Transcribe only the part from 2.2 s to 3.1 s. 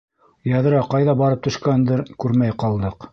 күрмәй ҡалдыҡ.